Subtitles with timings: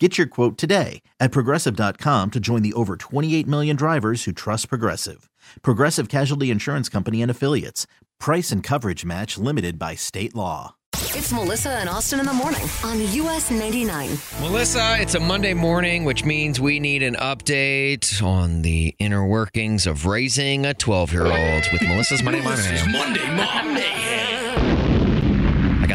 [0.00, 4.68] Get your quote today at progressive.com to join the over 28 million drivers who trust
[4.68, 5.30] Progressive.
[5.62, 7.86] Progressive Casualty Insurance Company and Affiliates.
[8.18, 10.74] Price and coverage match limited by state law.
[10.94, 14.18] It's Melissa and Austin in the morning on US 99.
[14.40, 19.86] Melissa, it's a Monday morning, which means we need an update on the inner workings
[19.86, 22.92] of raising a 12 year old with Melissa's Monday Morning.
[22.92, 24.13] Monday Mom I got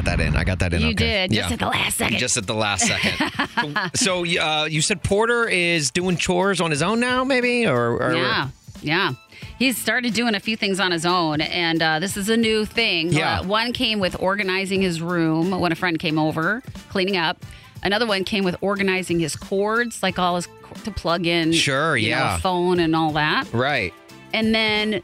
[0.09, 0.35] that in.
[0.35, 0.81] I got that in.
[0.81, 1.27] You okay.
[1.27, 2.17] did, just at the last second.
[2.17, 3.91] Just at the last second.
[3.95, 7.65] so uh, you said Porter is doing chores on his own now, maybe?
[7.65, 8.49] Or, or yeah,
[8.81, 9.13] yeah.
[9.57, 12.65] He's started doing a few things on his own, and uh, this is a new
[12.65, 13.11] thing.
[13.11, 13.41] Yeah.
[13.41, 17.45] Uh, one came with organizing his room when a friend came over, cleaning up.
[17.83, 20.47] Another one came with organizing his cords, like all his
[20.83, 22.35] to plug in, Sure, know, yeah.
[22.35, 23.51] a phone and all that.
[23.53, 23.93] Right.
[24.33, 25.01] And then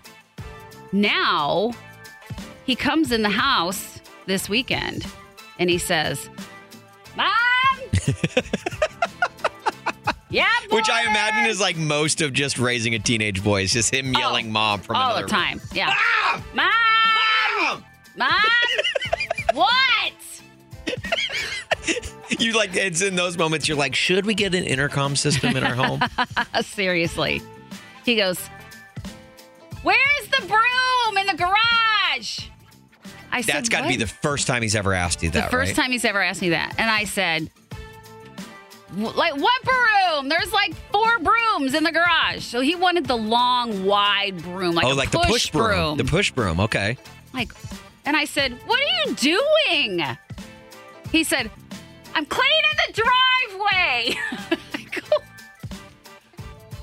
[0.91, 1.73] now
[2.65, 3.94] he comes in the house
[4.25, 5.05] this weekend
[5.59, 6.29] and he says,
[7.15, 7.27] Mom!
[10.29, 13.61] yeah, Which I imagine is like most of just raising a teenage boy.
[13.61, 15.61] It's just him oh, yelling mom from all another the time.
[15.73, 15.93] Yeah.
[16.53, 16.71] Mom!
[17.59, 17.83] Mom!
[18.17, 18.31] Mom!
[19.53, 20.13] what?
[22.39, 25.63] You like it's in those moments you're like, should we get an intercom system in
[25.63, 26.01] our home?
[26.61, 27.41] Seriously.
[28.03, 28.39] He goes,
[29.83, 29.99] Where's
[33.35, 35.51] I said, That's got to be the first time he's ever asked you the that,
[35.51, 35.75] first right?
[35.83, 36.75] time he's ever asked me that.
[36.77, 37.49] And I said,
[38.95, 40.29] like what broom?
[40.29, 42.43] There's like four brooms in the garage.
[42.43, 45.97] So he wanted the long, wide broom, like oh, like push, the push broom.
[45.97, 46.59] The push broom.
[46.61, 46.97] Okay.
[47.33, 47.51] like,
[48.05, 50.01] and I said, "What are you doing?"
[51.11, 51.51] He said,
[52.13, 54.15] "I'm cleaning the driveway."
[54.91, 55.21] Go, oh.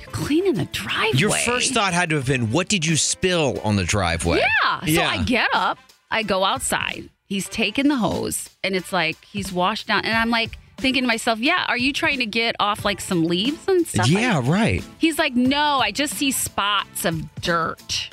[0.00, 3.58] "You're cleaning the driveway." Your first thought had to have been, what did you spill
[3.64, 4.38] on the driveway?
[4.40, 4.80] Yeah.
[4.80, 5.08] So Yeah.
[5.08, 5.78] I get up,
[6.12, 7.08] I go outside.
[7.26, 11.06] He's taken the hose, and it's like he's washed down, and I'm like thinking to
[11.06, 14.84] myself, "Yeah, are you trying to get off like some leaves and stuff?" Yeah, right.
[14.98, 18.10] He's like, no, I just see spots of dirt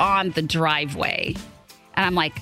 [0.00, 1.34] on the driveway.
[1.94, 2.34] And I'm like,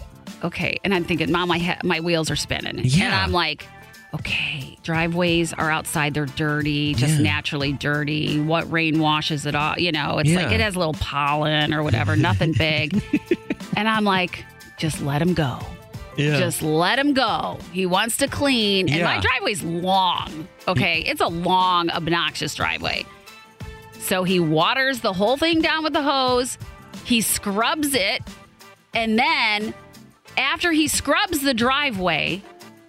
[0.43, 0.79] okay.
[0.85, 2.79] And I'm thinking, mom, my, he- my wheels are spinning.
[2.83, 3.07] Yeah.
[3.07, 3.67] And I'm like,
[4.15, 6.15] okay, driveways are outside.
[6.15, 7.23] They're dirty, just Yeah.
[7.23, 8.41] naturally dirty.
[8.41, 9.79] What rain washes it off?
[9.79, 13.03] You know, it's like it has a little pollen or whatever, nothing big.
[13.77, 14.45] and I'm like,
[14.79, 15.59] just let him go.
[16.17, 16.39] Yeah.
[16.39, 17.59] Just let him go.
[17.73, 18.89] He wants to clean.
[18.89, 20.49] And my driveway's long.
[20.69, 21.01] Okay.
[21.01, 23.05] It's a long, obnoxious driveway.
[23.99, 26.59] So he waters the whole thing down with the hose.
[27.05, 28.23] He scrubs it.
[28.93, 29.75] And then
[30.37, 32.43] after he scrubs the driveway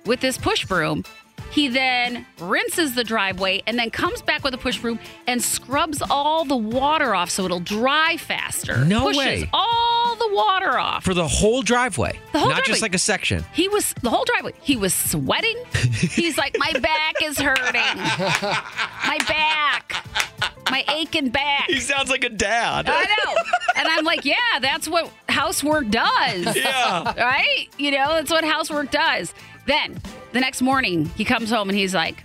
[0.06, 1.04] with this push broom,
[1.52, 6.04] he then rinses the driveway and then comes back with a push broom and scrubs
[6.10, 8.84] all the water off so it'll dry faster.
[8.86, 9.50] No Pushes way.
[9.54, 11.04] all the water off.
[11.04, 12.20] For the whole driveway.
[12.32, 13.44] The whole Not just like a section.
[13.54, 14.54] He was the whole driveway.
[14.62, 15.58] He was sweating.
[15.94, 17.98] He's like, my back is hurting.
[17.98, 20.06] My back.
[20.70, 21.66] My aching back.
[21.70, 22.86] He sounds like a dad.
[22.90, 23.36] I know.
[23.76, 26.56] And I'm like, yeah, that's what housework does.
[26.66, 27.14] Yeah.
[27.22, 27.68] Right?
[27.78, 29.34] You know, that's what housework does.
[29.68, 32.24] Then the next morning, he comes home and he's like,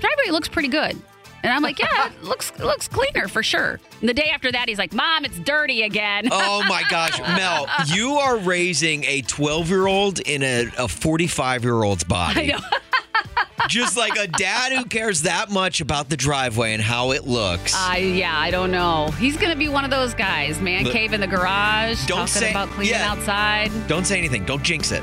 [0.00, 0.96] driveway looks pretty good.
[1.42, 3.78] And I'm like, yeah, it looks it looks cleaner for sure.
[4.00, 6.28] And the day after that, he's like, Mom, it's dirty again.
[6.40, 11.82] Oh my gosh, Mel, you are raising a 12 year old in a 45 year
[11.82, 12.52] old's body.
[12.52, 12.64] I know.
[13.68, 17.74] Just like a dad who cares that much about the driveway and how it looks.
[17.74, 19.10] I yeah, I don't know.
[19.18, 22.50] He's gonna be one of those guys, man cave in the garage, don't talking say-
[22.50, 23.12] about cleaning yeah.
[23.12, 23.70] outside.
[23.88, 24.44] Don't say anything.
[24.44, 25.02] Don't jinx it.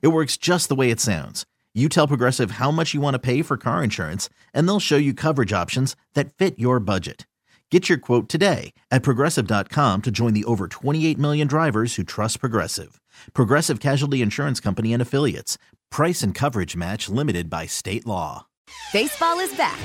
[0.00, 1.44] It works just the way it sounds.
[1.74, 4.96] You tell Progressive how much you want to pay for car insurance, and they'll show
[4.96, 7.26] you coverage options that fit your budget.
[7.70, 12.40] Get your quote today at progressive.com to join the over 28 million drivers who trust
[12.40, 13.00] Progressive.
[13.32, 15.56] Progressive Casualty Insurance Company and Affiliates.
[15.90, 18.46] Price and coverage match limited by state law.
[18.92, 19.78] Baseball is back,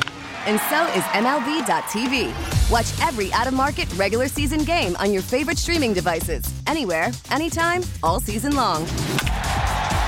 [0.46, 2.34] and so is MLB.tv.
[2.70, 7.84] Watch every out of market regular season game on your favorite streaming devices, anywhere, anytime,
[8.04, 8.86] all season long.